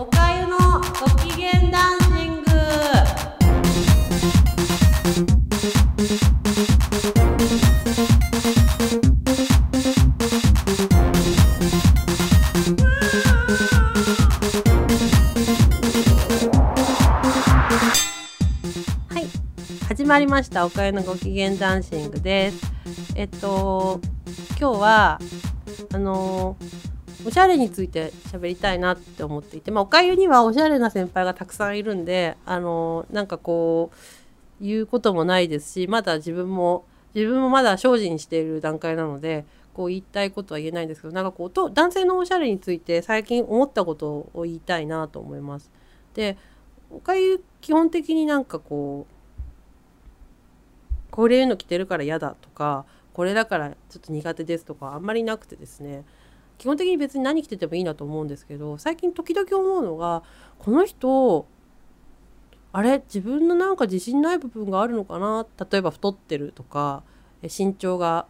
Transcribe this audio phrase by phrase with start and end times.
[0.00, 0.82] おかゆのご
[1.18, 2.48] 機嫌ダンシング。
[19.06, 19.26] はい。
[19.86, 22.72] 始まりましたおかゆのご機嫌ダンシングです。
[23.16, 24.00] えっと
[24.58, 25.20] 今日は
[25.92, 26.56] あの
[27.26, 45.70] おしゃれについて喋りたいなって思っていて、まあ、おかゆにはおしゃれな先輩がたくさんいるんであのなんかこう言うこともないですしまだ自分も自分もまだ精進している段階なのでこう言いたいことは言えないんですけどなんかこうと男性のおしゃれについて最近思ったことを言いたいなと思います。
[46.14, 46.36] で
[46.90, 49.14] おかゆ基本的になんかこう
[51.10, 56.04] これいうの着てるから嫌だとかこれだからちょっと苦手ですとかあんまりなくてですね
[56.60, 60.22] 基本的に別に何着ててもいいなと思うんですけど最近時々思うのが
[60.58, 61.46] この人
[62.70, 65.46] あれ自分のなんか自信ない部分があるのかな？
[65.70, 67.02] 例えば太ってるとか
[67.42, 68.26] 身長が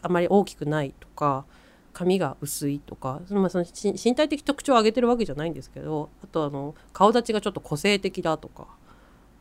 [0.00, 1.44] あまり大きくないとか
[1.92, 8.66] 髪が薄いとかそのまあその身体的特徴を上げてるわけじゃないんですけどあとあの顔立ちがちょっと個性的だとか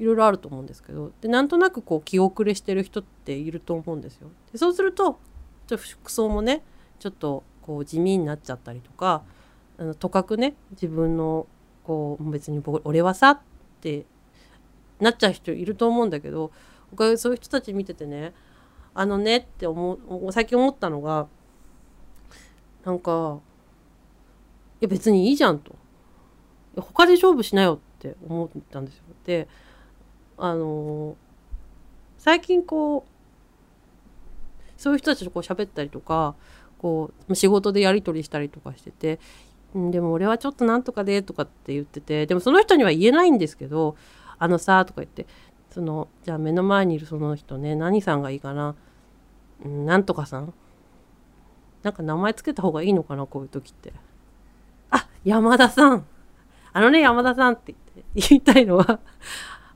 [0.00, 4.30] いろいろあると思うんですけどでなんとなくこう気遅れしてる人っていると思うんですよ。
[4.50, 5.20] でそうすると
[5.66, 6.62] ちょっと服装もね
[6.98, 9.22] ちょっとこう地味になっちゃったりとか
[9.76, 11.46] あのとかくね自分の
[11.84, 13.40] こう別に俺はさっ
[13.82, 14.06] て
[15.00, 16.50] なっちゃう人いると思うんだけど
[16.90, 18.32] 僕はそういう人たち見ててね
[18.94, 21.28] あのねって思う最近思ったのが
[22.86, 23.38] なんか
[24.80, 25.76] いや別にいいじゃんと
[26.76, 29.02] 他で勝負しなよって思ったんですよ。
[29.26, 29.46] で
[30.38, 31.16] あの
[32.16, 36.34] 最近こうそういう人たちとこう喋ったりとか
[36.78, 39.18] こう仕事でやり取りしたりとかしてて
[39.74, 43.96] 「でも俺はちょっとなんとかで」とかって言っててでもその人には言えないんですけど
[44.38, 45.26] 「あのさ」とか言って
[45.70, 48.74] そのじゃあ目の前にいるその人ね何さんがいいかな、
[49.66, 50.54] んなんとかさん
[51.82, 53.92] なんか名前つけた方がいいのかなこういう時って。
[54.90, 56.06] あ山田さん
[56.72, 59.00] あのね山田さんって言って言いたいのは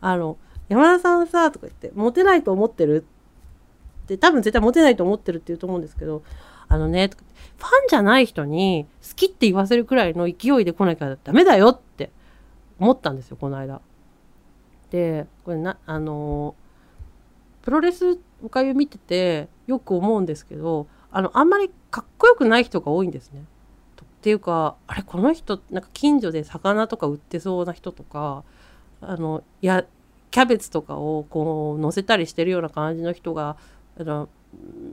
[0.00, 0.36] あの
[0.68, 3.06] 山田さんさとか言ってモテないと思ってる
[4.04, 6.22] って多分絶対モテないと思ってるって言うと思うんですけど
[6.68, 7.10] あのね
[7.56, 12.10] ファンじゃない人に好きって言わせるくらいの勢いで来なきゃダメだよって
[12.78, 13.80] 思ったんですよこの間。
[14.90, 16.54] でこれなあの
[17.62, 23.44] プロレスおかゆ見ててよく思うんですけどあのあんまりかっこよくない人が多いんですね。
[24.18, 28.42] っていうかあれこの人なんか近所で魚とか売ってそうな人とか
[29.00, 29.84] あのや
[30.30, 33.56] キャベツとかをこう乗せたりしてるような感じの人が
[33.98, 34.28] あの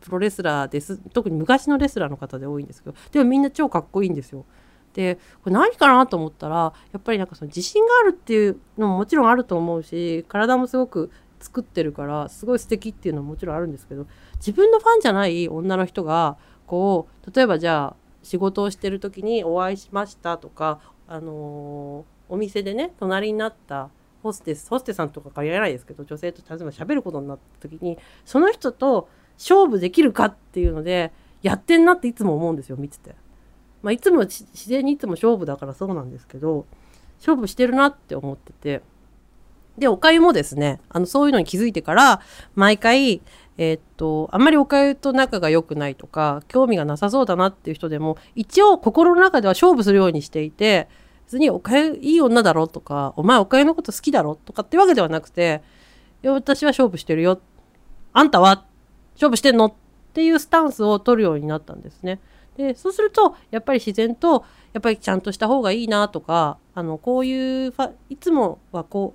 [0.00, 4.44] プロレスラーです特に昔のレスラーの方で多いんですけどでもみんな超かっこいいんですよ。
[4.92, 23.90] でこれ何かなと思ったらやっぱりなんかその自信があるっていうのももちろんあると思うし体もすごく作ってるからすごい素敵っていうのももちろんあるんですけど自分のファンじゃない女の人がこう例えばじゃあ仕事をしてる時にお会いしましたとか、あのー、お店でね隣になった
[24.22, 33.14] ホステスホステさんとか限らないですけど女性と例えば喋ることになった時にその人と勝負できるかっていうのでやってんなっていつも思うんですよ見てて。
[33.82, 36.66] まあ、いつも自然にいつも勝負だからそうなんですけど
[37.18, 38.82] 勝負してるなって思ってて
[39.78, 42.20] でおかゆもですねあのそういうのに気づいてから
[42.56, 43.20] 毎回
[43.58, 50.88] えー、っとあんまりおかゆと仲が良くないとか興味がなさそうだなっていう人でも一応心の中では勝負するようにしていて
[51.26, 55.62] 別におかゆいい女だろとかお前おかゆのこと好きだろとかってわけではなくて
[56.24, 57.40] 私は勝負してるよ
[58.12, 58.64] あんたは
[59.16, 59.66] 勝負してんの？
[59.66, 59.72] っ
[60.14, 62.20] ていうスタンスを取るようになったんですね。
[62.56, 67.74] でそうするとやっぱり自然とやっぱりちゃんとした方がいいなとかあのこういう
[68.08, 69.14] いつもはこ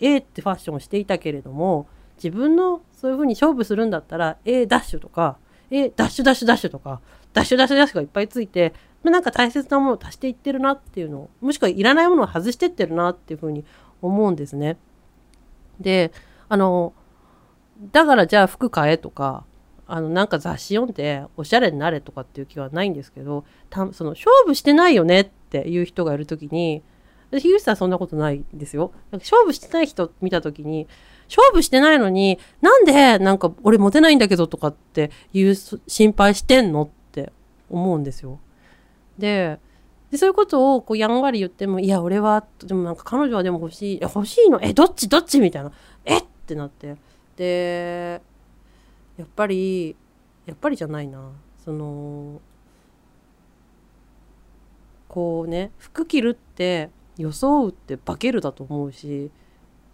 [0.00, 1.86] う A ってファッションをしていたけれども
[2.16, 5.36] 自分のそういう風に勝負するんだったら A ダッシュとか
[5.70, 7.02] A ダッシュダッシュダッシュとか
[7.34, 8.72] ダッシュダッシュダッシュがいっぱいついて
[9.02, 13.66] なんか大切なものを足していってるなっていうのをもしくはいらないものを外してってるなっていう風に
[14.00, 14.78] 思うんですね。
[15.78, 16.10] で
[16.48, 16.94] あの
[17.80, 19.44] だからじゃあ服買えとか
[19.86, 26.82] あのなんか雑誌読んでおしゃれになれとかっていう気はないんですけどたその勝負してないよねっていう人がいる時に
[27.30, 28.92] 樋口さんそんなことないんですよ。
[29.12, 30.88] 勝負してない人見た時に
[31.28, 37.32] 勝負してないのになんでなんか俺モテないんだけどとかっていう心配してんのって
[37.68, 38.40] 思うんですよ。
[39.18, 39.58] で
[40.10, 45.72] でそういうことをこうやんわり言っても「いや俺は」でもなんか彼女はでも欲しい「欲しいのえどっちどっち?」みたいな
[46.06, 46.96] 「えっ?」てなって
[47.38, 48.20] で
[49.16, 49.94] やっぱり
[50.44, 51.30] やっぱりじゃないな。
[51.64, 52.40] その
[55.08, 59.30] こうね服着るって装うって化けるだと思うし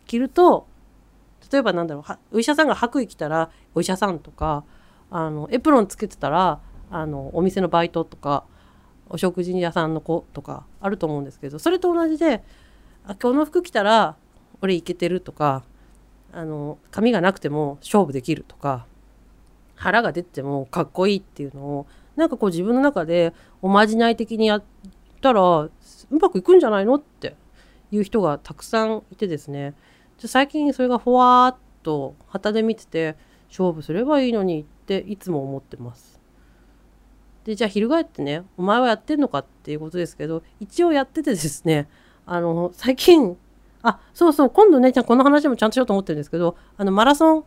[0.06, 0.66] 着ると
[1.50, 4.64] 例えばなんだろうお医者さんが白衣着たらお医者さんとか
[5.10, 6.60] あのエプロンつけてたら
[6.90, 8.44] あのお店のバイトとか
[9.08, 12.42] お食事屋さんの子とかあると思うんですけどそれと同じで
[13.06, 14.16] あこの服着たら
[14.60, 15.64] 俺イケてるとか
[16.34, 18.86] あの髪がなくても勝負できるとか
[19.76, 21.86] 腹が出てもかっこいいっていうのを
[22.16, 23.32] なんかこう自分の中で
[23.62, 24.64] おまじない的にやっ
[25.20, 25.70] たらう
[26.20, 27.36] まくいくんじゃないのって
[27.90, 29.74] いう人がたくさんいてですね
[30.18, 33.16] 最近それがふわーっと旗で見てて
[33.48, 36.20] 勝負すればいいのにっていつも思ってます。
[37.44, 41.88] でじゃあ翻ってねお前はやってんのかっていうことですけど一応やっててですね
[42.26, 43.36] あの最近
[43.84, 47.44] あそうそう今度ねじゃこの話もちゃんとしようと思ってるんですけどあのマラソン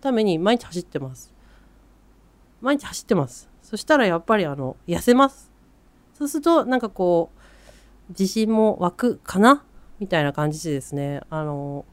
[0.00, 1.32] ために毎日走ってます。
[2.60, 3.48] 毎日走ってます。
[3.62, 5.50] そしたらやっぱりあの痩せます。
[6.14, 7.38] そうするとなんかこう
[8.10, 9.64] 自信も湧くかな？
[9.98, 11.22] みたいな感じでですね。
[11.30, 11.84] あの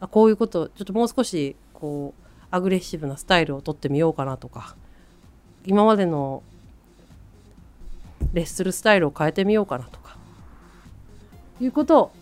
[0.00, 4.74] あこういうことちょっともう少しこうアグレッシブなスタイルをとってみようかなとか。
[5.66, 6.42] 今までの
[8.32, 10.16] レッスルスタイルを変えてみようかなとか。
[11.60, 12.12] いうことを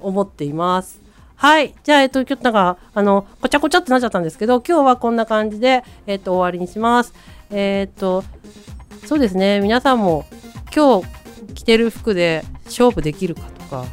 [0.00, 1.00] 思っています。
[1.36, 1.74] はい。
[1.84, 7.14] じゃあ、えっと、今日なんか、あの、こちゃこちゃってなっちゃったんですけど、今日はこんな感じで、えっと、終わりにします。
[7.50, 8.24] えっと、
[9.06, 9.60] そうですね。
[9.60, 10.24] 皆さんも、
[10.74, 11.06] 今日
[11.54, 13.84] 着てる服で勝負できるかとか、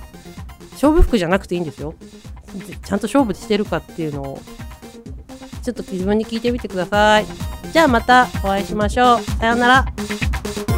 [0.71, 1.93] 勝負服じゃなくていいんですよ。
[2.83, 4.41] ちゃんと勝負してるかっていうのを、
[5.61, 7.25] ちょっと自分に聞いてみてください。
[7.71, 9.21] じゃあまたお会いしましょう。
[9.21, 10.74] さようなら。